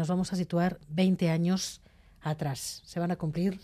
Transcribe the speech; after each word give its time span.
nos 0.00 0.08
vamos 0.08 0.32
a 0.32 0.36
situar 0.36 0.78
20 0.88 1.28
años 1.28 1.82
atrás. 2.22 2.80
Se 2.86 2.98
van 2.98 3.10
a 3.10 3.16
cumplir 3.16 3.60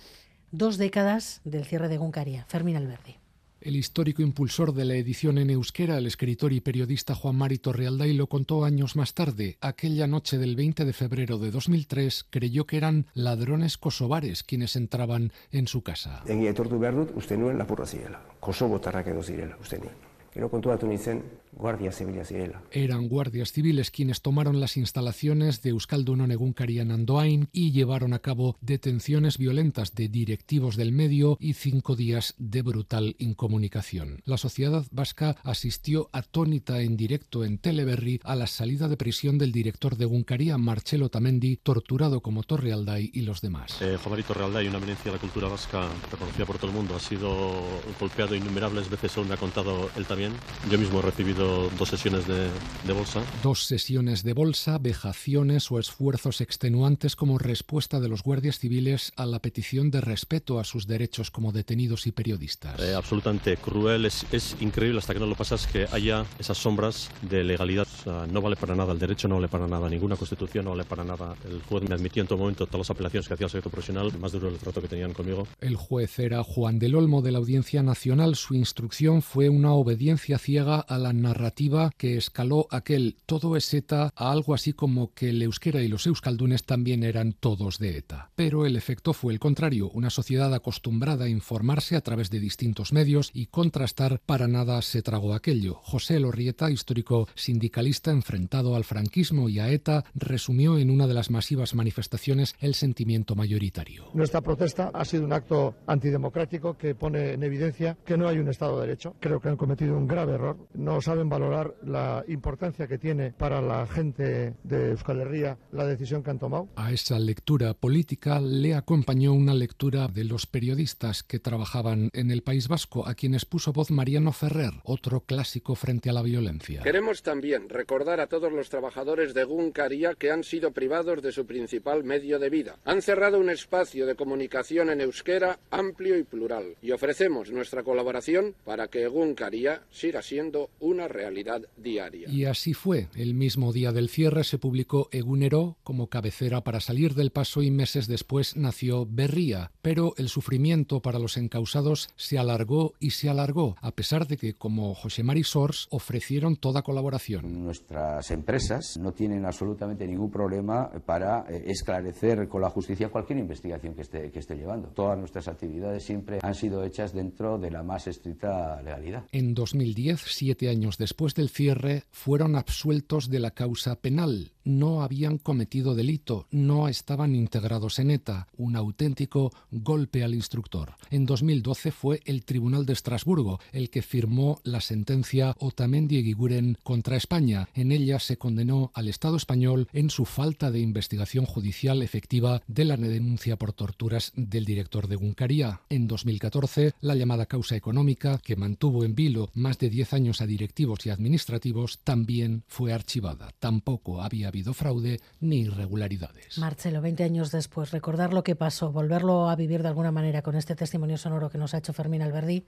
dos 0.51 0.77
décadas 0.77 1.41
del 1.45 1.65
cierre 1.65 1.89
de 1.89 1.97
Guncaria. 1.97 2.45
Fermín 2.47 2.77
Alberdi. 2.77 3.17
El 3.63 3.75
histórico 3.75 4.21
impulsor 4.21 4.75
de 4.75 4.85
la 4.85 4.97
edición 4.97 5.39
en 5.39 5.49
euskera, 5.49 5.97
el 5.97 6.07
escritor 6.07 6.53
y 6.53 6.61
periodista 6.61 7.15
Juan 7.15 7.37
Mari 7.37 7.57
Torrealday, 7.57 8.13
lo 8.13 8.27
contó 8.27 8.67
años 8.67 8.97
más 8.97 9.15
tarde. 9.15 9.57
Aquella 9.63 10.07
noche 10.07 10.37
del 10.37 10.57
20 10.57 10.85
de 10.85 10.93
febrero 10.93 11.39
de 11.39 11.51
2003 11.51 12.27
creyó 12.29 12.67
que 12.67 12.77
eran 12.77 13.07
ladrones 13.15 13.79
kosovares 13.79 14.43
quienes 14.43 14.77
entraban 14.77 15.33
en 15.53 15.67
su 15.69 15.81
casa. 15.81 16.23
En 16.27 16.45
etortu 16.45 16.79
behar 16.79 16.97
dut, 16.97 17.17
uste 17.17 17.39
nuen 17.39 17.57
lapurra 17.57 17.87
zirela. 17.87 18.21
Kosobotarrak 18.41 19.07
edo 19.07 19.23
zirela, 19.23 19.57
uste 19.57 19.79
nuen. 19.79 20.06
Gero 20.37 20.51
kontuatu 20.53 20.85
nintzen, 20.85 21.23
guardia 21.57 21.91
zibila 21.91 22.23
zirela. 22.23 22.61
Eran 22.71 23.09
guardias 23.09 23.53
civiles 23.53 23.91
quienes 23.91 24.21
tomaron 24.21 24.61
las 24.61 24.77
instalaciones 24.77 25.63
de 25.63 25.71
Euskaldunon 25.71 26.31
Egunkaria 26.31 26.83
en 26.83 26.91
Andoain 26.91 27.49
y 27.53 27.73
llevaron 27.73 28.13
a 28.13 28.19
cabo 28.19 28.59
detenciones 28.61 29.39
violentas 29.39 29.95
de 29.95 30.09
directivos 30.09 30.77
del 30.77 30.93
medio 30.93 31.39
y 31.41 31.55
cinco 31.55 31.97
días 31.97 32.35
de 32.37 32.61
brutal 32.61 33.17
incomunicación. 33.19 34.21
La 34.27 34.37
sociedad 34.37 34.85
vasca 34.91 35.37
asistió 35.43 36.11
atónita 36.13 36.83
en 36.83 36.99
directo 36.99 37.43
en 37.43 37.57
Teleberry 37.57 38.21
a 38.23 38.37
la 38.37 38.47
salida 38.47 38.89
de 38.89 38.99
prisión 38.99 39.39
del 39.39 39.53
director 39.53 39.97
de 39.97 40.05
Egunkaria, 40.05 40.59
Marcelo 40.59 41.09
Tamendi, 41.09 41.57
torturado 41.57 42.21
como 42.21 42.43
Torrealday 42.43 43.11
y 43.11 43.23
los 43.23 43.41
demás. 43.41 43.81
Eh, 43.81 43.97
Juan 43.97 44.11
Marito 44.11 44.35
Torrealday, 44.35 44.69
una 44.69 44.77
eminencia 44.77 45.11
de 45.11 45.17
la 45.17 45.21
cultura 45.23 45.49
vasca 45.49 45.89
reconocida 46.11 46.45
por 46.45 46.59
todo 46.59 46.71
el 46.71 46.77
mundo, 46.77 46.95
ha 46.95 47.01
sido 47.01 47.63
golpeado 47.99 48.35
innumerables 48.35 48.91
veces, 48.91 49.13
según 49.13 49.29
me 49.29 49.35
ha 49.35 49.39
contado 49.39 49.89
él 49.97 50.05
también. 50.05 50.26
Yo 50.71 50.79
mismo 50.79 50.99
he 50.99 51.03
recibido 51.03 51.71
dos 51.79 51.89
sesiones 51.89 52.27
de, 52.27 52.49
de, 52.87 52.93
bolsa. 52.93 53.23
Dos 53.43 53.65
sesiones 53.65 54.23
de 54.23 54.33
bolsa, 54.33 54.79
vejaciones 54.79 55.71
o 55.71 55.79
esfuerzos 55.79 56.41
extenuantes 56.41 57.17
como 57.17 57.39
respuesta 57.39 58.01
de 58.01 58.09
los 58.09 58.23
guardias 58.23 58.59
civiles 58.59 59.13
a 59.17 59.27
la 59.27 59.41
petición 59.41 59.91
de 59.91 60.01
respeto 60.01 60.59
a 60.59 60.65
sus 60.65 60.87
derechos 60.87 61.31
como 61.31 61.53
detenidos 61.53 62.07
y 62.07 62.13
periodistas. 62.13 62.81
Eh, 62.81 62.95
absolutamente 62.95 63.57
cruel, 63.57 64.07
es, 64.07 64.27
es, 64.33 64.57
increíble 64.61 64.99
hasta 64.99 65.15
que 65.15 65.21
no 65.21 65.27
lo 65.27 65.35
pasas 65.35 65.67
que 65.67 65.87
haya 65.93 66.25
esas 66.39 66.59
sombras 66.59 67.11
de 67.23 67.45
legalidad. 67.45 67.87
O 68.01 68.03
sea, 68.03 68.27
no 68.27 68.41
vale 68.41 68.57
para 68.57 68.75
nada, 68.75 68.93
el 68.93 68.99
derecho 68.99 69.29
no 69.29 69.37
vale 69.37 69.49
para 69.49 69.67
nada, 69.67 69.89
ninguna 69.89 70.17
constitución 70.17 70.65
no 70.65 70.71
vale 70.73 70.85
para 70.85 71.05
nada. 71.05 71.35
El 71.49 71.63
juez 71.63 71.89
me 71.89 71.95
admitió 71.95 72.23
en 72.23 72.29
todo 72.29 72.39
momento 72.39 72.67
todas 72.67 72.89
las 72.89 72.91
apelaciones 72.91 73.29
que 73.29 73.35
hacía 73.35 73.47
el 73.47 73.51
secreto 73.51 73.71
profesional, 73.71 74.13
más 74.19 74.33
duro 74.33 74.49
el 74.49 74.57
trato 74.59 74.83
que 74.83 74.89
tenían 74.89 75.13
conmigo. 75.13 75.47
El 75.61 75.77
juez 75.77 76.19
era 76.19 76.43
Juan 76.43 76.79
del 76.79 76.95
Olmo 76.95 77.23
de 77.23 77.33
la 77.33 77.39
Audiencia 77.39 77.83
Nacional. 77.83 78.37
Su 78.37 78.55
instrucción 78.55 79.23
fue 79.23 79.49
una 79.49 79.73
obediencia 79.73 80.16
ciega 80.19 80.81
a 80.81 80.99
la 80.99 81.13
narrativa 81.13 81.91
que 81.97 82.17
escaló 82.17 82.67
aquel 82.71 83.17
todo 83.27 83.57
es 83.57 83.73
ETA 83.73 84.13
a 84.15 84.31
algo 84.31 84.55
así 84.55 84.73
como 84.73 85.13
que 85.15 85.31
el 85.31 85.43
euskera 85.43 85.83
y 85.83 85.89
los 85.89 86.07
euskaldunes 86.07 86.65
también 86.65 87.03
eran 87.03 87.33
todos 87.33 87.79
de 87.79 87.99
ETA. 87.99 88.31
Pero 88.35 88.67
el 88.67 88.77
efecto 88.77 89.13
fue 89.13 89.33
el 89.33 89.39
contrario, 89.39 89.91
una 89.91 90.11
sociedad 90.11 90.53
acostumbrada 90.55 91.27
a 91.27 91.29
informarse 91.29 91.97
a 91.97 92.01
través 92.01 92.31
de 92.31 92.41
distintos 92.41 92.93
medios 92.93 93.31
y 93.33 93.47
contrastar 93.47 94.21
para 94.25 94.49
nada 94.49 94.83
se 94.83 95.03
tragó 95.03 95.35
aquello. 95.35 95.81
José 95.83 96.21
Lorrieta, 96.21 96.71
histórico 96.71 97.29
sindicalista 97.35 98.11
enfrentado 98.11 98.77
al 98.77 98.85
franquismo 98.85 99.49
y 99.49 99.59
a 99.59 99.71
ETA, 99.71 100.05
resumió 100.15 100.79
en 100.79 100.91
una 100.91 101.07
de 101.07 101.15
las 101.15 101.31
masivas 101.31 101.75
manifestaciones 101.75 102.55
el 102.61 102.75
sentimiento 102.75 103.35
mayoritario. 103.35 104.07
Nuestra 104.15 104.41
protesta 104.41 104.91
ha 104.93 105.05
sido 105.05 105.25
un 105.25 105.33
acto 105.33 105.75
antidemocrático 105.87 106.77
que 106.77 106.95
pone 106.95 107.33
en 107.33 107.43
evidencia 107.43 107.97
que 108.05 108.17
no 108.17 108.29
hay 108.29 108.39
un 108.39 108.49
Estado 108.49 108.81
de 108.81 108.87
Derecho. 108.87 109.17
Creo 109.21 109.41
que 109.41 109.49
han 109.49 109.57
cometido 109.57 109.96
un 109.97 110.07
grave 110.07 110.35
error. 110.35 110.57
No 110.75 111.01
saben 111.01 111.29
valorar 111.29 111.75
la 111.85 112.25
importancia 112.29 112.87
que 112.87 112.99
tiene 112.99 113.33
para 113.33 113.61
la 113.61 113.87
gente 113.87 114.55
de 114.63 114.91
Euskal 114.91 115.21
Herria 115.21 115.59
la 115.73 115.87
decisión 115.87 116.23
que 116.23 116.31
han 116.31 116.39
tomado. 116.39 116.69
A 116.77 116.93
esa 116.93 117.19
lectura 117.19 117.75
política 117.75 118.41
le 118.41 118.75
acompañó 118.75 119.33
una 119.33 119.55
lectura 119.55 120.09
de 120.09 120.25
los 120.25 120.47
periodistas 120.47 121.23
que 121.23 121.39
trabajaban 121.39 122.11
en 122.13 122.31
el 122.31 122.43
País 122.43 122.69
Vasco, 122.69 123.07
a 123.07 123.15
quienes 123.15 123.45
puso 123.45 123.73
voz 123.73 123.91
Mariano 123.91 124.33
Ferrer, 124.33 124.73
otro 124.85 125.21
clásico 125.21 125.75
frente 125.75 126.11
a 126.11 126.13
la 126.13 126.23
violencia. 126.23 126.83
Queremos 126.83 127.23
también 127.23 127.69
recordar 127.69 128.21
a 128.21 128.27
todos 128.27 128.53
los 128.53 128.69
trabajadores 128.69 129.35
de 129.35 129.45
Guncaria 129.45 130.15
que 130.15 130.31
han 130.31 130.45
sido 130.45 130.73
privados 130.73 131.23
de 131.23 131.33
su 131.33 131.47
principal 131.47 132.05
medio 132.05 132.39
de 132.39 132.51
vida. 132.51 132.79
Han 132.85 133.03
cerrado 133.03 133.39
un 133.39 133.51
espacio 133.51 134.07
de 134.07 134.15
comunicación 134.15 134.91
en 134.91 135.01
euskera 135.01 135.59
amplio 135.71 136.19
y 136.19 136.25
plural 136.25 136.77
y 136.83 136.93
ofrecemos 136.93 137.51
nuestra 137.51 137.83
colaboración 137.83 138.55
para 138.65 138.89
que 138.89 139.07
Guncaria 139.07 139.83
siga 139.91 140.23
siendo 140.23 140.71
una 140.81 141.09
realidad 141.09 141.63
diaria. 141.77 142.29
Y 142.31 142.45
así 142.45 142.75
fue. 142.75 143.09
El 143.15 143.35
mismo 143.35 143.73
día 143.73 143.93
del 143.93 144.09
cierre 144.09 144.45
se 144.45 144.59
publicó 144.59 145.09
Egunero 145.13 145.77
como 145.83 146.09
cabecera 146.09 146.63
para 146.63 146.81
salir 146.81 147.15
del 147.15 147.31
paso 147.31 147.63
y 147.63 147.71
meses 147.71 148.07
después 148.07 148.57
nació 148.57 149.07
Berría. 149.07 149.71
Pero 149.83 150.15
el 150.17 150.29
sufrimiento 150.29 151.01
para 151.01 151.19
los 151.19 151.37
encausados 151.37 152.09
se 152.17 152.39
alargó 152.39 152.95
y 153.01 153.11
se 153.11 153.29
alargó, 153.29 153.77
a 153.81 153.93
pesar 153.93 154.27
de 154.27 154.37
que, 154.37 154.55
como 154.55 154.95
José 154.95 155.23
Mari 155.23 155.45
Sors, 155.45 155.89
ofrecieron 155.91 156.57
toda 156.57 156.83
colaboración. 156.83 157.65
Nuestras 157.65 158.31
empresas 158.31 158.97
no 158.99 159.13
tienen 159.13 159.45
absolutamente 159.45 160.07
ningún 160.07 160.31
problema 160.31 160.91
para 161.05 161.47
eh, 161.49 161.65
esclarecer 161.67 162.49
con 162.49 162.61
la 162.61 162.71
justicia 162.71 163.09
cualquier 163.09 163.39
investigación 163.39 163.95
que 163.95 164.03
esté, 164.03 164.31
que 164.31 164.39
esté 164.39 164.57
llevando. 164.57 164.89
Todas 164.89 165.19
nuestras 165.19 165.49
actividades 165.49 166.05
siempre 166.05 166.39
han 166.43 166.55
sido 166.55 166.85
hechas 166.85 167.13
dentro 167.13 167.59
de 167.59 167.71
la 167.71 167.83
más 167.83 168.07
estricta 168.07 168.81
legalidad. 168.83 169.25
En 169.33 169.55
2010, 169.77 170.23
siete 170.27 170.69
años 170.71 170.97
después 170.97 171.35
del 171.35 171.51
cierre, 171.51 172.05
fueron 172.11 172.57
absueltos 172.57 173.29
de 173.29 173.41
la 173.41 173.51
causa 173.51 173.97
penal. 173.97 174.53
No 174.65 175.03
habían 175.03 175.39
cometido 175.39 175.95
delito, 175.95 176.49
no 176.51 176.89
estaban 176.89 177.37
integrados 177.37 178.01
en 178.01 178.11
ETA. 178.11 178.49
Un 178.57 178.75
auténtico 178.75 179.53
golpe 179.71 180.25
al 180.25 180.35
instructor. 180.35 180.95
En 181.11 181.25
2012 181.25 181.93
fue 181.93 182.21
el 182.25 182.45
Tribunal 182.45 182.85
de 182.85 182.95
Estrasburgo 182.95 183.61
el 183.73 183.91
que 183.91 184.03
firmó 184.03 184.61
la 184.65 184.81
sentencia 184.81 185.55
Otamendi 185.61 186.17
Eguiguren 186.17 186.79
contra 186.83 187.17
España. 187.17 187.69
En 187.75 187.93
ella 187.93 188.19
se 188.19 188.39
condenó 188.39 188.91
al 188.95 189.09
Estado 189.09 189.37
español 189.37 189.89
en 189.93 190.11
su 190.11 190.25
falta 190.25 190.73
de 190.73 190.81
investigación 190.81 191.45
judicial 191.45 192.03
efectiva 192.03 192.63
de 192.67 192.87
la 192.87 192.97
denuncia 192.97 193.57
por 193.57 193.73
torturas 193.73 194.33
del 194.35 194.65
director 194.65 195.07
de 195.07 195.17
Guncaría. 195.17 195.83
En 195.91 196.09
2014, 196.09 196.95
la 197.03 197.15
llamada 197.15 197.47
causa 197.47 197.77
económica, 197.77 198.39
que 198.43 198.57
mantuvo 198.57 199.05
en 199.05 199.15
vilo 199.15 199.51
más 199.67 199.79
de 199.79 199.91
10 199.91 200.13
años 200.13 200.41
a 200.41 200.47
directivos 200.47 201.05
y 201.07 201.11
administrativos, 201.11 201.99
también 202.05 202.63
fue 202.69 202.93
archivada. 202.93 203.51
Tampoco 203.59 204.23
había 204.23 204.47
habido 204.47 204.73
fraude 204.75 205.21
ni 205.41 205.63
irregularidades. 205.63 206.59
Marcelo, 206.59 207.01
20 207.01 207.25
años 207.25 207.51
después, 207.51 207.91
recordar 207.91 208.33
lo 208.33 208.45
que 208.45 208.55
pasó, 208.55 208.93
volverlo 208.93 209.51
a 209.51 209.57
vivir 209.57 209.83
de 209.83 209.89
alguna 209.89 210.13
manera 210.13 210.43
con 210.43 210.55
este 210.55 210.77
testimonio 210.77 211.19
sonoro 211.19 211.51
que 211.51 211.59
nos 211.59 211.75
ha 211.75 211.79
hecho 211.79 211.93
Fermín 211.93 212.23
Alberdi, 212.23 212.65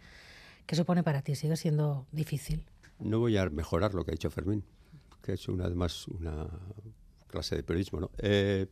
¿qué 0.67 0.75
supone 0.75 1.05
para 1.05 1.23
ti? 1.23 1.37
¿Sigue 1.37 1.57
siendo 1.57 2.09
difícil? 2.11 2.65
No 2.99 3.21
voy 3.21 3.37
a 3.37 3.49
mejorar 3.49 3.95
lo 3.95 4.05
que 4.05 4.11
ha 4.11 4.17
dicho 4.19 4.29
Fermín, 4.33 4.65
que 5.23 5.31
ha 5.31 5.35
hecho 5.37 5.53
una, 5.53 5.67
además 5.67 6.09
una 6.09 6.49
clase 7.29 7.55
de 7.55 7.63
periodismo. 7.63 8.01
¿no? 8.01 8.11
Eh, 8.19 8.67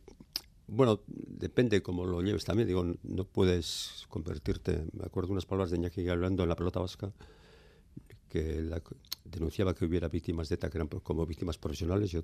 bueno, 0.67 0.99
depende 1.07 1.81
cómo 1.81 2.05
lo 2.05 2.21
lleves 2.21 2.43
también. 2.43 2.67
Digo, 2.67 2.85
no 3.03 3.23
puedes 3.23 4.05
convertirte. 4.09 4.83
Me 4.91 5.05
acuerdo 5.05 5.31
unas 5.31 5.45
palabras 5.45 5.71
de 5.71 5.77
Iñaki 5.77 6.09
hablando 6.09 6.43
en 6.43 6.49
la 6.49 6.57
pelota 6.57 6.81
vasca 6.81 7.13
que 8.27 8.69
denunciaba 9.25 9.73
que 9.73 9.85
hubiera 9.85 10.07
víctimas 10.07 10.49
de 10.49 10.55
ETA 10.55 10.69
que 10.69 10.79
como 11.03 11.25
víctimas 11.25 11.57
profesionales. 11.57 12.11
Yo 12.11 12.23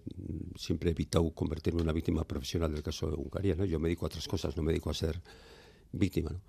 siempre 0.55 0.89
he 0.89 0.93
evitado 0.93 1.29
convertirme 1.31 1.79
en 1.79 1.85
una 1.85 1.93
víctima 1.93 2.23
profesional 2.23 2.71
del 2.71 2.83
caso 2.83 3.09
de 3.09 3.15
Hungría. 3.15 3.55
¿no? 3.55 3.65
Yo 3.65 3.79
me 3.79 3.87
dedico 3.87 4.05
a 4.05 4.07
otras 4.07 4.27
cosas, 4.27 4.55
no 4.57 4.63
me 4.63 4.71
dedico 4.71 4.89
a 4.89 4.93
ser 4.93 5.21
víctima. 5.91 6.31
¿no? 6.31 6.41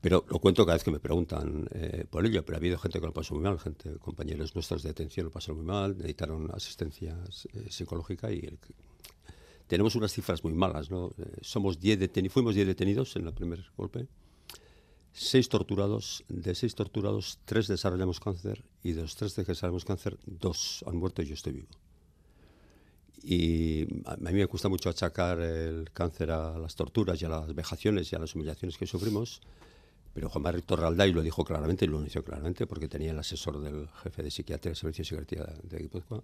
Pero 0.00 0.24
lo 0.28 0.38
cuento 0.38 0.64
cada 0.64 0.76
vez 0.76 0.84
que 0.84 0.90
me 0.90 1.00
preguntan 1.00 1.68
eh, 1.72 2.06
por 2.08 2.24
ello, 2.24 2.44
pero 2.44 2.56
ha 2.56 2.58
habido 2.58 2.78
gente 2.78 3.00
que 3.00 3.06
lo 3.06 3.12
pasó 3.12 3.34
muy 3.34 3.42
mal, 3.42 3.58
gente, 3.58 3.98
compañeros 3.98 4.54
nuestros 4.54 4.82
de 4.82 4.88
detención 4.88 5.26
lo 5.26 5.30
pasaron 5.30 5.58
muy 5.58 5.66
mal, 5.66 5.96
necesitaron 5.96 6.50
asistencia 6.54 7.18
eh, 7.52 7.66
psicológica 7.68 8.32
y 8.32 8.58
tenemos 9.66 9.94
unas 9.96 10.12
cifras 10.12 10.42
muy 10.42 10.54
malas. 10.54 10.90
¿no? 10.90 11.10
Eh, 11.18 11.36
somos 11.42 11.78
diez 11.78 11.98
fuimos 12.30 12.54
10 12.54 12.66
detenidos 12.66 13.14
en 13.16 13.26
el 13.26 13.34
primer 13.34 13.62
golpe, 13.76 14.08
seis 15.12 15.48
torturados, 15.48 16.24
de 16.28 16.54
seis 16.54 16.74
torturados, 16.74 17.38
tres 17.44 17.68
desarrollamos 17.68 18.20
cáncer 18.20 18.64
y 18.82 18.92
de 18.92 19.02
los 19.02 19.16
tres 19.16 19.34
que 19.34 19.42
desarrollamos 19.42 19.84
cáncer, 19.84 20.18
dos 20.26 20.84
han 20.86 20.96
muerto 20.96 21.22
y 21.22 21.26
yo 21.26 21.34
estoy 21.34 21.52
vivo. 21.52 21.68
Y 23.22 23.82
a 24.06 24.16
mí 24.16 24.32
me 24.32 24.46
gusta 24.46 24.68
mucho 24.68 24.88
achacar 24.88 25.40
el 25.40 25.90
cáncer 25.92 26.30
a 26.30 26.58
las 26.58 26.74
torturas 26.74 27.20
y 27.20 27.26
a 27.26 27.28
las 27.28 27.54
vejaciones 27.54 28.10
y 28.12 28.16
a 28.16 28.18
las 28.18 28.34
humillaciones 28.34 28.78
que 28.78 28.86
sufrimos, 28.86 29.42
pero 30.14 30.30
Juan 30.30 30.42
María 30.42 30.62
Torralday 30.62 31.12
lo 31.12 31.22
dijo 31.22 31.44
claramente 31.44 31.84
y 31.84 31.88
lo 31.88 31.98
anunció 31.98 32.24
claramente 32.24 32.66
porque 32.66 32.88
tenía 32.88 33.10
el 33.10 33.18
asesor 33.18 33.60
del 33.60 33.88
jefe 34.02 34.22
de 34.22 34.30
psiquiatría 34.30 34.70
del 34.70 34.76
Servicio 34.76 35.16
de 35.18 35.24
Psiquiatría 35.24 35.54
de 35.62 35.78
Guipúzcoa, 35.78 36.22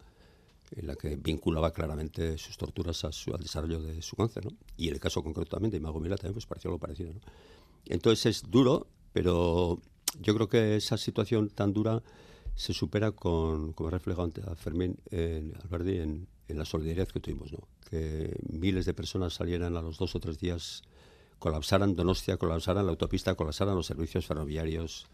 en 0.74 0.86
la 0.86 0.96
que 0.96 1.16
vinculaba 1.16 1.72
claramente 1.72 2.38
sus 2.38 2.56
torturas 2.56 3.04
a 3.04 3.12
su, 3.12 3.32
al 3.34 3.42
desarrollo 3.42 3.80
de 3.80 4.02
su 4.02 4.16
cáncer. 4.16 4.44
¿no? 4.46 4.52
Y 4.76 4.88
el 4.88 4.98
caso 5.00 5.22
concreto 5.22 5.50
también 5.50 5.70
de 5.70 5.76
Imago 5.76 6.00
Mila 6.00 6.16
también 6.16 6.34
pues 6.34 6.46
pareció 6.46 6.70
algo 6.70 6.78
parecido. 6.78 7.12
¿no? 7.12 7.20
Entonces 7.86 8.26
es 8.26 8.50
duro, 8.50 8.86
pero 9.12 9.80
yo 10.20 10.34
creo 10.34 10.48
que 10.48 10.76
esa 10.76 10.96
situación 10.96 11.50
tan 11.50 11.72
dura 11.72 12.02
se 12.54 12.72
supera 12.72 13.12
con, 13.12 13.72
como 13.74 13.90
reflejado 13.90 14.24
ante 14.24 14.42
a 14.42 14.54
Fermín 14.56 14.98
en 15.10 15.54
en, 15.70 16.26
en 16.48 16.58
la 16.58 16.64
solidaridad 16.64 17.08
que 17.08 17.20
tuvimos, 17.20 17.52
¿no? 17.52 17.60
que 17.88 18.36
miles 18.48 18.86
de 18.86 18.94
personas 18.94 19.34
salieran 19.34 19.76
a 19.76 19.82
los 19.82 19.98
dos 19.98 20.14
o 20.14 20.20
tres 20.20 20.38
días, 20.38 20.82
colapsaran 21.38 21.94
Donostia, 21.94 22.36
colapsaran 22.36 22.86
la 22.86 22.92
autopista, 22.92 23.34
colapsaran 23.34 23.74
los 23.74 23.86
servicios 23.86 24.26
ferroviarios, 24.26 25.06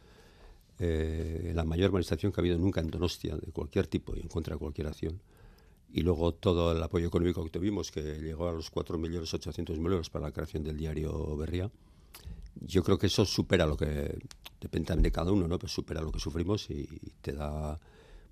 eh, 0.79 1.53
la 1.55 1.65
mayor 1.65 1.93
manifestación 1.93 2.33
que 2.33 2.41
ha 2.41 2.43
habido 2.43 2.59
nunca 2.59 2.81
en 2.81 2.89
Donostia, 2.89 3.37
de 3.37 3.53
cualquier 3.53 3.87
tipo 3.87 4.17
y 4.17 4.21
en 4.21 4.29
contra 4.29 4.55
de 4.55 4.59
cualquier 4.59 4.87
acción. 4.87 5.21
Y 5.93 6.01
luego 6.01 6.33
todo 6.33 6.73
el 6.73 6.83
apoyo 6.83 7.07
económico 7.07 7.45
que 7.45 7.51
tuvimos, 7.51 7.91
que 7.91 8.01
llegó 8.01 8.49
a 8.49 8.53
los 8.53 8.73
4.800.000 8.73 9.77
euros 9.77 10.11
para 10.11 10.27
la 10.27 10.33
creación 10.33 10.65
del 10.65 10.77
diario 10.77 11.37
Berría. 11.37 11.71
Yo 12.61 12.83
creo 12.83 12.99
que 12.99 13.07
eso 13.07 13.25
supera 13.27 13.67
lo 13.67 13.77
que, 13.77 14.19
depende 14.61 14.95
de 14.97 15.13
cada 15.13 15.33
uno, 15.33 15.49
¿no? 15.49 15.59
Pues 15.59 15.73
supera 15.73 16.01
lo 16.01 16.11
que 16.11 16.19
sufrimos 16.19 16.71
y 16.71 16.87
te 17.21 17.33
da 17.33 17.79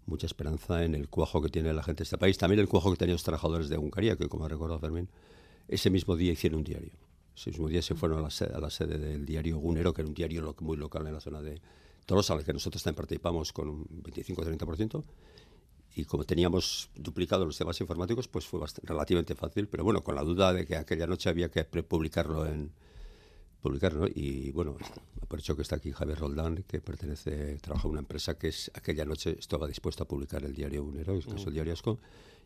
mucha 0.07 0.27
esperanza 0.27 0.85
en 0.85 0.95
el 0.95 1.09
cuajo 1.09 1.41
que 1.43 1.49
tiene 1.49 1.73
la 1.73 1.83
gente 1.83 1.99
de 1.99 2.05
este 2.05 2.19
país. 2.19 2.39
También 2.39 2.61
el 2.61 2.69
cuajo 2.69 2.91
que 2.91 2.97
tenían 2.97 3.15
los 3.15 3.23
trabajadores 3.23 3.69
de 3.69 3.79
Hungría, 3.79 4.17
que 4.17 4.29
como 4.29 4.45
ha 4.45 4.49
recordado 4.49 4.79
Fermín, 4.79 5.09
ese 5.69 5.91
mismo 5.91 6.17
día 6.17 6.33
hicieron 6.33 6.59
un 6.59 6.65
diario. 6.65 6.93
Ese 7.35 7.51
mismo 7.51 7.69
día 7.69 7.83
se 7.83 7.95
fueron 7.95 8.19
a 8.19 8.23
la 8.23 8.31
sede, 8.31 8.55
a 8.55 8.61
la 8.61 8.71
sede 8.71 8.99
del 8.99 9.25
diario 9.25 9.59
Gunero, 9.59 9.95
que 9.95 10.03
era 10.03 10.09
un 10.09 10.15
diario 10.15 10.55
muy 10.61 10.77
local 10.77 11.07
en 11.07 11.15
la 11.15 11.21
zona 11.21 11.41
de 11.41 11.61
Tolosa, 12.07 12.35
al 12.35 12.45
que 12.45 12.53
nosotros 12.53 12.83
también 12.83 12.97
participamos 12.97 13.53
con 13.53 13.69
un 13.69 13.85
25-30%. 14.03 15.03
Y 15.95 16.05
como 16.05 16.25
teníamos 16.25 16.91
duplicado 16.95 17.45
los 17.45 17.59
temas 17.59 17.81
informáticos, 17.81 18.29
pues 18.29 18.47
fue 18.47 18.61
relativamente 18.83 19.35
fácil, 19.35 19.67
pero 19.69 19.83
bueno, 19.85 20.05
con 20.05 20.15
la 20.15 20.23
duda 20.23 20.53
de 20.53 20.65
que 20.67 20.77
aquella 20.77 21.07
noche 21.07 21.29
había 21.29 21.51
que 21.51 21.65
publicarlo 21.65 22.47
en, 22.47 22.73
publicar, 23.61 23.95
¿no? 23.95 24.07
Y 24.07 24.51
bueno, 24.53 24.77
aprovecho 25.21 25.55
que 25.55 25.63
está 25.63 25.77
aquí 25.77 25.93
Javier 25.93 26.19
Roldán, 26.19 26.65
que 26.67 26.81
pertenece, 26.81 27.57
trabaja 27.59 27.87
en 27.87 27.93
una 27.93 28.01
empresa 28.01 28.39
que 28.39 28.49
es 28.49 28.71
aquella 28.75 29.05
noche 29.05 29.37
estaba 29.39 29.67
dispuesto 29.67 30.03
a 30.05 30.09
publicar 30.09 30.45
el 30.45 30.55
diario 30.55 30.83
Unero, 30.83 31.15
el 31.15 31.25
caso 31.25 31.47
del 31.47 31.55
diario 31.55 31.73
Asco, 31.73 31.99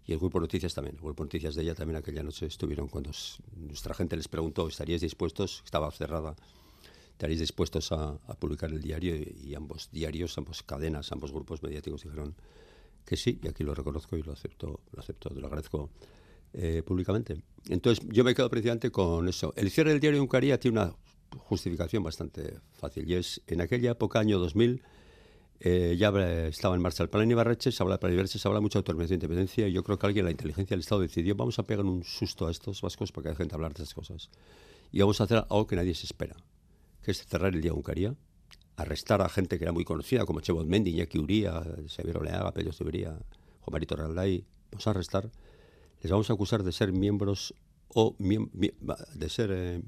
y 0.07 0.13
el 0.13 0.19
Grupo 0.19 0.41
Noticias 0.41 0.75
también. 0.75 0.97
El 0.97 1.03
Grupo 1.03 1.23
Noticias 1.23 1.55
de 1.55 1.63
ella 1.63 1.75
también 1.75 1.97
aquella 1.97 2.23
noche 2.23 2.47
estuvieron 2.47 2.89
cuando 2.89 3.11
nuestra 3.57 3.95
gente 3.95 4.17
les 4.17 4.29
preguntó, 4.29 4.69
¿estaríais 4.69 5.01
dispuestos? 5.01 5.63
Estaba 5.65 5.91
cerrada. 5.91 6.35
¿Estaríais 7.13 7.41
dispuestos 7.41 7.93
a, 7.93 8.19
publicar 8.39 8.71
el 8.71 8.83
diario? 8.83 9.15
Y, 9.17 9.55
ambos 9.55 9.89
diarios, 9.93 10.37
ambos 10.37 10.63
cadenas, 10.63 11.13
ambos 11.13 11.33
grupos 11.33 11.63
mediáticos 11.63 12.03
dijeron 12.03 12.35
que 13.05 13.17
sí, 13.17 13.39
y 13.43 13.49
aquí 13.49 13.65
lo 13.65 13.75
reconozco 13.75 14.17
y 14.17 14.23
lo 14.23 14.33
acepto, 14.33 14.81
lo 14.93 15.01
acepto, 15.01 15.31
lo 15.31 15.47
agradezco 15.47 15.91
eh, 16.53 16.83
públicamente. 16.85 17.43
Entonces, 17.69 18.05
yo 18.09 18.25
me 18.25 18.35
quedo 18.35 18.49
precisamente 18.49 18.91
con 18.91 19.29
eso. 19.29 19.53
El 19.57 19.71
cierre 19.71 19.91
del 19.91 20.01
diario 20.01 20.19
de 20.19 20.23
Uncaría 20.23 20.59
tiene 20.59 20.81
una 20.81 20.95
justificación 21.39 22.03
bastante 22.03 22.59
fácil. 22.73 23.09
Y 23.09 23.15
es, 23.15 23.43
en 23.47 23.61
aquella 23.61 23.93
época, 23.93 24.21
año 24.21 24.39
2000, 24.39 24.83
eh, 25.61 25.97
ya 25.99 26.09
estaba 26.47 26.75
en 26.75 26.83
marcha 26.83 27.03
el 27.03 27.09
plan 27.09 27.31
Ibarreche, 27.31 27.73
se 27.73 27.83
habla 27.83 27.97
de 27.97 27.99
plan 27.99 28.13
Ibarreche, 28.13 28.39
se 28.39 28.49
habla 28.49 28.61
mucho 28.61 28.79
de 28.79 28.81
autonomía 28.81 29.09
de 29.09 29.15
independencia, 29.15 29.67
y 29.69 29.73
yo 29.73 29.83
creo 29.83 29.99
que 29.99 30.07
alguien, 30.07 30.25
la 30.25 30.31
inteligencia 30.31 30.75
del 30.75 30.81
Estado, 30.81 31.01
decidió, 31.01 31.35
vamos 31.35 31.59
a 31.59 31.63
pegar 31.63 31.85
un 31.85 32.05
susto 32.05 32.47
a 32.47 32.51
estos 32.51 32.81
vascos 32.81 33.13
para 33.13 33.25
que 33.25 33.29
dejen 33.31 33.49
de 33.49 33.55
hablar 33.55 33.73
de 33.73 33.83
esas 33.83 33.95
cosas. 33.95 34.31
Y 34.93 35.01
vamos 35.01 35.21
a 35.21 35.25
hacer 35.25 35.39
algo 35.39 35.67
que 35.67 35.77
nadie 35.77 35.95
se 35.95 36.07
espera, 36.07 36.37
que 37.03 37.11
es 37.11 37.25
cerrar 37.27 37.55
el 37.55 37.61
día 37.61 37.73
Uncaría, 37.73 38.15
arrestar 38.77 39.23
a 39.23 39.29
gente 39.29 39.59
que 39.59 39.65
era 39.65 39.73
muy 39.73 39.85
conocida, 39.85 40.25
como 40.25 40.41
Chebot 40.41 40.67
Mendi, 40.67 40.91
Iñaki 40.91 41.19
Uría, 41.19 41.63
Xavier 41.89 42.19
Oleaga, 42.19 42.53
Pedro 42.53 42.71
Estubería, 42.71 43.11
Juan 43.61 43.73
Marito 43.73 43.97
Ralday, 43.97 44.45
vamos 44.71 44.87
a 44.87 44.91
arrestar, 44.91 45.31
les 46.03 46.11
vamos 46.11 46.29
a 46.31 46.33
acusar 46.33 46.63
de 46.63 46.73
ser 46.73 46.93
miembros 46.93 47.55
o 47.89 48.17
de 48.19 49.29
ser... 49.29 49.51
Eh, 49.53 49.83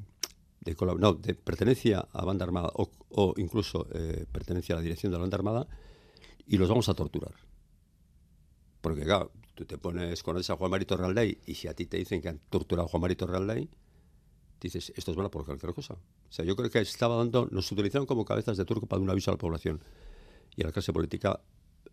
de, 0.61 0.77
no, 0.99 1.21
pertenencia 1.21 2.09
a 2.13 2.25
banda 2.25 2.45
armada 2.45 2.71
o, 2.75 3.35
incluso 3.37 3.87
eh, 3.93 4.27
pertenencia 4.33 4.75
a 4.75 4.79
la 4.79 4.83
dirección 4.83 5.13
de 5.13 5.19
la 5.19 5.21
banda 5.21 5.37
armada 5.37 5.69
y 6.45 6.57
los 6.59 6.69
vamos 6.69 6.89
a 6.89 6.95
torturar. 6.95 7.35
Porque 8.81 9.03
claro, 9.03 9.31
tú 9.55 9.65
te 9.65 9.79
pones, 9.79 10.23
con 10.23 10.37
a 10.37 10.43
Juan 10.43 10.71
Marito 10.71 10.99
y 11.47 11.55
si 11.55 11.69
a 11.69 11.75
ti 11.75 11.87
te 11.87 11.97
dicen 11.97 12.21
que 12.21 12.29
han 12.29 12.41
torturado 12.51 12.87
a 12.87 12.91
Juan 12.91 13.01
Marito 13.01 13.27
Realdey, 13.27 13.69
dices, 14.61 14.93
esto 14.97 15.11
es 15.11 15.17
malo 15.17 15.31
por 15.31 15.45
cualquier 15.45 15.73
cosa. 15.75 15.95
O 15.95 16.33
sea, 16.33 16.45
yo 16.45 16.57
creo 16.57 16.71
que 16.71 16.81
estaba 16.81 17.17
dando, 17.17 17.49
nos 17.51 17.71
utilizaron 17.71 18.07
como 18.07 18.25
cabezas 18.25 18.57
de 18.57 18.65
turco 18.65 18.87
para 18.87 18.99
dar 18.99 19.05
un 19.05 19.11
aviso 19.11 19.31
a 19.31 19.35
la 19.35 19.39
población 19.39 19.81
y 20.55 20.63
a 20.63 20.67
la 20.67 20.73
clase 20.73 20.93
política. 20.93 21.41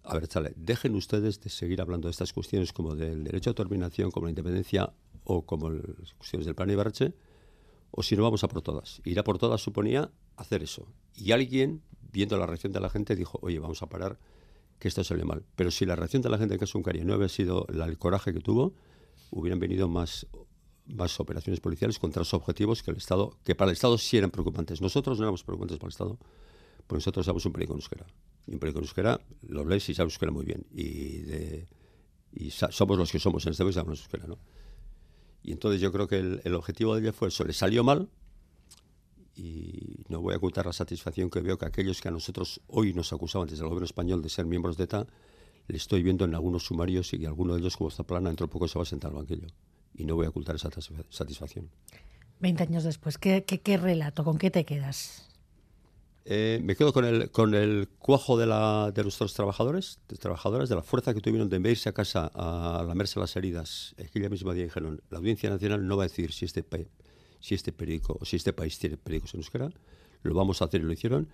A 0.04 0.14
ver, 0.16 0.28
chale, 0.28 0.54
dejen 0.56 0.96
ustedes 0.96 1.40
de 1.42 1.50
seguir 1.50 1.82
hablando 1.82 2.08
de 2.08 2.12
estas 2.12 2.34
cuestiones 2.34 2.74
como 2.74 2.96
del 2.96 3.24
derecho 3.24 3.50
a 3.50 3.52
autodeterminación, 3.52 4.12
como 4.12 4.26
la 4.26 4.32
independencia 4.32 4.94
o 5.24 5.46
como 5.46 5.70
las 5.70 6.14
cuestiones 6.18 6.46
del 6.46 6.56
plan 6.56 6.70
Ibarreche, 6.70 7.14
o 7.92 8.04
si 8.04 8.16
no 8.16 8.24
vamos 8.24 8.44
a 8.44 8.48
por 8.48 8.62
todas. 8.62 9.02
Ir 9.06 9.20
a 9.20 9.24
por 9.24 9.38
todas 9.38 9.62
suponía 9.62 10.12
hacer 10.36 10.64
eso. 10.64 10.88
Y 11.16 11.32
alguien, 11.32 11.82
viendo 12.12 12.38
la 12.38 12.46
reacción 12.46 12.74
de 12.74 12.80
la 12.80 12.90
gente, 12.90 13.16
dijo, 13.16 13.40
oye, 13.42 13.60
vamos 13.60 13.82
a 13.82 13.88
parar, 13.88 14.18
que 14.80 14.88
esto 14.88 15.04
sale 15.04 15.24
mal. 15.24 15.46
Pero 15.56 15.72
si 15.72 15.86
la 15.86 15.96
reacción 15.96 16.22
de 16.22 16.30
la 16.30 16.38
gente 16.38 16.56
en 16.56 16.60
caso 16.60 16.78
Uncaria 16.78 17.06
no 17.06 17.14
había 17.14 17.30
sido 17.30 17.68
el 17.68 17.98
coraje 17.98 18.34
que 18.34 18.40
tuvo, 18.40 18.74
hubieran 19.32 19.60
venido 19.60 19.88
más, 19.88 20.28
más 20.88 21.20
operaciones 21.20 21.60
policiales 21.60 22.00
contra 22.00 22.22
los 22.22 22.34
objetivos 22.34 22.84
que 22.84 22.92
el 22.92 22.98
Estado, 22.98 23.38
que 23.44 23.56
para 23.56 23.72
el 23.72 23.74
Estado 23.74 23.98
sí 23.98 24.18
eran 24.18 24.32
preocupantes. 24.32 24.82
Nosotros 24.82 25.18
no 25.18 25.26
éramos 25.26 25.44
preocupantes 25.44 25.78
para 25.78 25.88
el 25.88 25.92
Estado, 25.92 26.18
pues 26.88 27.00
nosotros 27.00 27.26
somos 27.26 27.46
un 27.46 27.54
periódico 27.54 27.74
en 27.74 27.80
euskera. 27.80 28.06
Y 28.48 28.54
un 28.54 28.60
periódico 28.60 28.80
en 28.80 28.86
euskera 28.86 29.22
lo 29.48 29.66
lees 29.66 29.88
y 29.90 29.94
sabes 29.94 30.14
euskera 30.14 30.32
muy 30.32 30.46
bien. 30.46 30.66
Y, 30.72 31.20
de, 31.20 31.68
y 32.34 32.52
somos 32.52 32.98
los 32.98 33.12
que 33.12 33.20
somos 33.20 33.46
en 33.46 33.52
este 33.52 33.64
país, 33.64 33.76
sabemos 33.76 34.00
euskera, 34.00 34.28
¿no? 34.28 34.38
Y 35.44 35.52
entonces 35.52 35.82
yo 35.82 35.92
creo 35.92 36.08
que 36.08 36.40
el, 36.44 36.56
objetivo 36.56 36.96
de 36.96 37.02
ella 37.02 37.14
fue 37.14 37.28
eso. 37.28 37.44
Le 37.44 37.54
salió 37.54 37.84
mal 37.84 38.10
y 39.36 40.06
no 40.08 40.22
voy 40.22 40.34
a 40.34 40.38
ocultar 40.38 40.66
la 40.66 40.74
satisfacción 40.74 41.30
que 41.30 41.42
veo 41.42 41.58
que 41.58 41.66
aquellos 41.66 42.00
que 42.00 42.08
a 42.08 42.12
nosotros 42.12 42.62
hoy 42.68 42.94
nos 42.94 43.12
acusaban 43.12 43.48
desde 43.50 43.64
el 43.64 43.70
gobierno 43.70 43.86
español 43.86 44.22
de 44.22 44.30
ser 44.30 44.46
miembros 44.46 44.78
de 44.78 44.86
ETA, 44.86 45.06
le 45.68 45.78
estoy 45.78 46.02
viendo 46.02 46.24
en 46.24 46.34
algunos 46.34 46.64
sumarios 46.64 47.14
y 47.14 47.26
alguno 47.26 47.54
de 47.54 47.60
ellos, 47.60 47.76
como 47.76 47.90
está 47.90 48.04
plana, 48.04 48.30
dentro 48.30 48.48
de 48.48 48.52
poco 48.52 48.68
se 48.68 48.80
va 48.80 48.84
a 48.84 48.86
sentar 48.86 49.12
al 49.12 49.18
banquillo. 49.18 49.48
Y 49.96 50.06
no 50.06 50.16
voy 50.16 50.26
a 50.26 50.30
ocultar 50.30 50.56
esa 50.56 50.70
satisfacción. 51.10 51.70
Veinte 52.40 52.64
años 52.64 52.84
después, 52.84 53.18
¿qué, 53.18 53.44
qué 53.44 53.78
relato? 53.78 54.24
¿Con 54.24 54.38
qué 54.38 54.52
te 54.52 54.66
quedas? 54.66 55.30
Eh, 56.26 56.60
me 56.64 56.76
quedo 56.76 56.94
con 56.94 57.04
el, 57.04 57.32
con 57.32 57.54
el 57.54 57.90
cuajo 58.00 58.38
de, 58.38 58.46
la, 58.46 58.92
de 58.94 59.04
nuestros 59.04 59.34
trabajadores, 59.34 60.00
de 60.08 60.16
trabajadoras, 60.16 60.70
de 60.70 60.76
la 60.76 60.82
fuerza 60.82 61.14
que 61.14 61.20
tuvieron 61.20 61.50
de 61.50 61.70
irse 61.70 61.90
a 61.90 61.92
casa 61.92 62.32
a 62.34 62.84
lamerse 62.88 63.20
las 63.20 63.36
heridas. 63.36 63.94
Aquella 64.00 64.30
misma 64.30 64.54
día 64.54 64.64
dijeron, 64.64 65.02
la 65.10 65.18
Audiencia 65.18 65.50
Nacional 65.50 65.86
no 65.86 65.98
va 65.98 66.04
a 66.04 66.08
decir 66.08 66.32
si 66.32 66.46
este, 66.46 66.66
si 67.40 67.56
este 67.56 67.74
periódico 67.74 68.18
o 68.20 68.26
si 68.26 68.38
este 68.38 68.54
país 68.54 68.80
tiene 68.80 68.96
periódicos 68.98 69.34
en 69.34 69.42
euskera, 69.42 69.70
lo 70.22 70.34
vamos 70.34 70.62
a 70.62 70.66
hacer 70.66 70.82
y 70.82 70.86
lo 70.86 70.94
hicieron. 70.94 71.28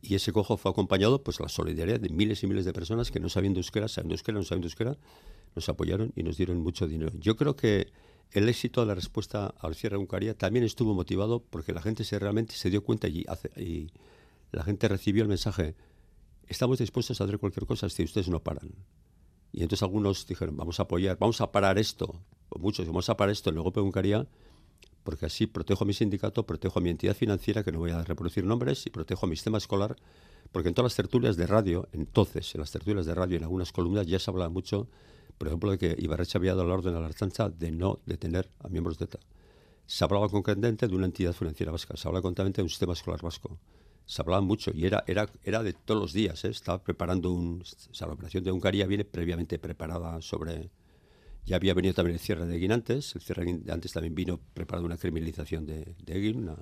Y 0.00 0.14
ese 0.14 0.32
cojo 0.32 0.56
fue 0.56 0.70
acompañado 0.70 1.22
pues 1.22 1.40
la 1.40 1.48
solidaridad 1.48 1.98
de 1.98 2.08
miles 2.08 2.42
y 2.42 2.46
miles 2.46 2.64
de 2.64 2.72
personas 2.72 3.10
que 3.10 3.18
no 3.20 3.28
sabiendo 3.28 3.58
euskera, 3.58 3.88
sabiendo 3.88 4.14
euskera, 4.14 4.38
no 4.38 4.44
sabiendo 4.44 4.66
euskera, 4.66 4.96
nos 5.56 5.68
apoyaron 5.68 6.12
y 6.14 6.22
nos 6.22 6.36
dieron 6.36 6.60
mucho 6.60 6.86
dinero. 6.86 7.12
Yo 7.18 7.36
creo 7.36 7.56
que 7.56 7.88
el 8.30 8.48
éxito 8.48 8.80
de 8.80 8.86
la 8.86 8.94
respuesta 8.94 9.54
al 9.58 9.74
cierre 9.74 9.96
de 9.96 10.02
Uncaria 10.02 10.36
también 10.36 10.64
estuvo 10.64 10.94
motivado 10.94 11.40
porque 11.40 11.72
la 11.72 11.82
gente 11.82 12.04
se 12.04 12.18
realmente 12.18 12.54
se 12.54 12.70
dio 12.70 12.84
cuenta 12.84 13.08
y, 13.08 13.24
y 13.56 13.90
la 14.52 14.62
gente 14.62 14.86
recibió 14.88 15.22
el 15.22 15.28
mensaje, 15.28 15.74
estamos 16.46 16.78
dispuestos 16.78 17.20
a 17.20 17.24
hacer 17.24 17.38
cualquier 17.38 17.66
cosa 17.66 17.88
si 17.88 18.04
ustedes 18.04 18.28
no 18.28 18.40
paran. 18.40 18.72
Y 19.52 19.62
entonces 19.62 19.82
algunos 19.82 20.26
dijeron, 20.26 20.56
vamos 20.56 20.78
a 20.78 20.84
apoyar, 20.84 21.18
vamos 21.18 21.40
a 21.40 21.50
parar 21.50 21.78
esto, 21.78 22.22
o 22.50 22.58
muchos, 22.58 22.86
vamos 22.86 23.08
a 23.08 23.16
parar 23.16 23.32
esto 23.32 23.50
el 23.50 23.60
golpe 23.60 23.80
de 23.80 23.86
Uncaria, 23.86 24.26
porque 25.08 25.24
así 25.24 25.46
protejo 25.46 25.84
a 25.84 25.86
mi 25.86 25.94
sindicato, 25.94 26.44
protejo 26.44 26.80
a 26.80 26.82
mi 26.82 26.90
entidad 26.90 27.16
financiera, 27.16 27.64
que 27.64 27.72
no 27.72 27.78
voy 27.78 27.92
a 27.92 28.04
reproducir 28.04 28.44
nombres, 28.44 28.84
y 28.84 28.90
protejo 28.90 29.24
a 29.24 29.28
mi 29.30 29.36
sistema 29.36 29.56
escolar, 29.56 29.96
porque 30.52 30.68
en 30.68 30.74
todas 30.74 30.92
las 30.92 30.96
tertulias 30.96 31.38
de 31.38 31.46
radio, 31.46 31.88
entonces, 31.92 32.54
en 32.54 32.60
las 32.60 32.70
tertulias 32.70 33.06
de 33.06 33.14
radio, 33.14 33.38
en 33.38 33.44
algunas 33.44 33.72
columnas 33.72 34.06
ya 34.06 34.18
se 34.18 34.30
hablaba 34.30 34.50
mucho, 34.50 34.86
por 35.38 35.48
ejemplo, 35.48 35.70
de 35.70 35.78
que 35.78 35.96
Ibarrecha 35.98 36.36
había 36.36 36.54
dado 36.54 36.68
la 36.68 36.74
orden 36.74 36.94
a 36.94 37.00
la 37.00 37.06
Archancha 37.06 37.48
de 37.48 37.70
no 37.70 38.00
detener 38.04 38.50
a 38.58 38.68
miembros 38.68 38.98
de 38.98 39.06
ETA. 39.06 39.18
Se 39.86 40.04
hablaba 40.04 40.28
concretamente 40.28 40.86
de 40.86 40.94
una 40.94 41.06
entidad 41.06 41.32
financiera 41.32 41.72
vasca, 41.72 41.96
se 41.96 42.06
hablaba 42.06 42.20
concretamente 42.20 42.60
de 42.60 42.64
un 42.64 42.68
sistema 42.68 42.92
escolar 42.92 43.22
vasco 43.22 43.58
se 44.04 44.20
hablaba 44.20 44.42
mucho 44.42 44.72
y 44.74 44.84
era, 44.84 45.04
era, 45.06 45.26
era 45.42 45.62
de 45.62 45.72
todos 45.72 46.00
los 46.00 46.12
días. 46.12 46.44
¿eh? 46.44 46.48
Estaba 46.48 46.82
preparando 46.82 47.30
un. 47.30 47.62
O 47.62 47.94
sea, 47.94 48.06
la 48.06 48.14
operación 48.14 48.42
de 48.42 48.50
Hungría 48.50 48.86
viene 48.86 49.04
previamente 49.04 49.58
preparada 49.58 50.20
sobre. 50.22 50.70
Ya 51.48 51.56
había 51.56 51.72
venido 51.72 51.94
también 51.94 52.14
el 52.14 52.20
cierre 52.20 52.44
de 52.44 52.56
Egin 52.56 52.72
antes. 52.72 53.14
El 53.14 53.22
cierre 53.22 53.46
de 53.46 53.72
antes 53.72 53.90
también 53.90 54.14
vino 54.14 54.38
preparando 54.52 54.84
una 54.84 54.98
criminalización 54.98 55.64
de, 55.64 55.94
de 56.04 56.32
una 56.32 56.56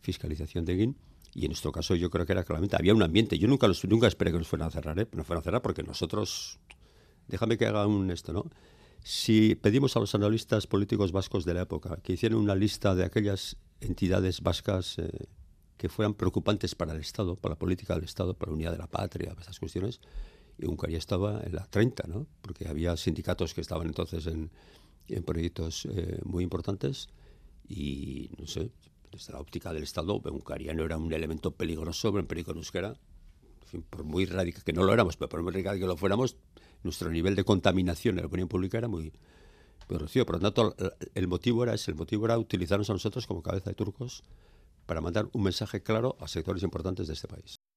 fiscalización 0.00 0.64
de 0.64 0.72
Egin. 0.72 0.96
Y 1.34 1.44
en 1.44 1.50
nuestro 1.50 1.70
caso 1.70 1.94
yo 1.94 2.08
creo 2.08 2.24
que 2.24 2.32
era 2.32 2.42
claramente. 2.42 2.76
Había 2.76 2.94
un 2.94 3.02
ambiente. 3.02 3.38
Yo 3.38 3.46
nunca, 3.46 3.68
los, 3.68 3.84
nunca 3.84 4.06
esperé 4.06 4.32
que 4.32 4.38
nos 4.38 4.48
fueran 4.48 4.68
a 4.68 4.70
cerrar, 4.70 4.98
¿eh? 4.98 5.06
nos 5.12 5.26
fueran 5.26 5.42
a 5.42 5.44
cerrar 5.44 5.60
porque 5.60 5.82
nosotros. 5.82 6.58
Déjame 7.28 7.58
que 7.58 7.66
haga 7.66 7.86
un 7.86 8.10
esto, 8.10 8.32
¿no? 8.32 8.46
Si 9.04 9.54
pedimos 9.54 9.94
a 9.96 10.00
los 10.00 10.14
analistas 10.14 10.66
políticos 10.66 11.12
vascos 11.12 11.44
de 11.44 11.54
la 11.54 11.62
época 11.62 11.98
que 12.02 12.14
hicieran 12.14 12.38
una 12.38 12.54
lista 12.54 12.94
de 12.94 13.04
aquellas 13.04 13.58
entidades 13.80 14.40
vascas. 14.40 14.98
Eh, 14.98 15.10
que 15.76 15.88
fueran 15.88 16.12
preocupantes 16.12 16.74
para 16.74 16.92
el 16.92 17.00
Estado, 17.00 17.36
para 17.36 17.54
la 17.54 17.58
política 17.58 17.94
del 17.94 18.04
Estado, 18.04 18.34
para 18.34 18.50
la 18.50 18.54
unidad 18.54 18.72
de 18.72 18.76
la 18.76 18.86
patria, 18.86 19.34
esas 19.40 19.58
cuestiones. 19.58 19.98
Y 20.60 20.66
Uncaria 20.66 20.98
estaba 20.98 21.40
en 21.42 21.54
la 21.54 21.64
30, 21.64 22.04
¿no? 22.08 22.26
porque 22.42 22.68
había 22.68 22.96
sindicatos 22.96 23.54
que 23.54 23.60
estaban 23.60 23.86
entonces 23.86 24.26
en, 24.26 24.50
proyectos 25.24 25.86
eh, 25.86 26.20
muy 26.24 26.44
importantes 26.44 27.08
y, 27.66 28.30
no 28.38 28.46
sé, 28.46 28.70
desde 29.10 29.32
la 29.32 29.40
óptica 29.40 29.72
del 29.72 29.82
Estado, 29.82 30.20
Uncaria 30.24 30.72
no 30.74 30.84
era 30.84 30.96
un 30.96 31.12
elemento 31.12 31.50
peligroso, 31.50 32.12
peligro 32.26 32.52
en 32.52 32.58
euskera. 32.58 32.88
En 33.62 33.68
fin, 33.68 33.82
por 33.88 34.04
muy 34.04 34.24
radical, 34.26 34.62
que 34.62 34.72
no 34.72 34.84
lo 34.84 34.92
éramos, 34.92 35.16
pero 35.16 35.28
por 35.28 35.42
muy 35.42 35.52
radical 35.52 35.78
que 35.78 35.86
lo 35.86 35.96
fuéramos, 35.96 36.36
nuestro 36.82 37.10
nivel 37.10 37.34
de 37.34 37.44
contaminación 37.44 38.16
en 38.16 38.22
la 38.22 38.28
opinión 38.28 38.48
pública 38.48 38.78
era 38.78 38.88
muy, 38.88 39.12
muy 39.88 39.98
reducido. 39.98 40.26
Por 40.26 40.36
lo 40.36 40.40
tanto, 40.40 40.76
el 41.14 41.28
motivo 41.28 41.62
era 41.64 41.74
ese, 41.74 41.90
el 41.90 41.96
motivo 41.96 42.24
era 42.26 42.38
utilizarnos 42.38 42.88
a 42.90 42.92
nosotros 42.92 43.26
como 43.26 43.42
cabeza 43.42 43.70
de 43.70 43.74
turcos 43.74 44.22
para 44.86 45.00
mandar 45.00 45.28
un 45.32 45.42
mensaje 45.42 45.82
claro 45.82 46.16
a 46.20 46.28
sectores 46.28 46.62
importantes 46.62 47.06
de 47.06 47.14
este 47.14 47.28
país. 47.28 47.59